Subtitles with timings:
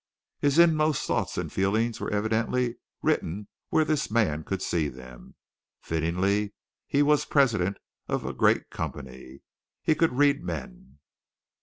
[0.39, 5.35] His inmost thoughts and feelings were evidently written where this man could see them.
[5.79, 6.55] Fittingly
[6.91, 7.77] was he president
[8.07, 9.41] of a great company.
[9.83, 10.97] He could read men.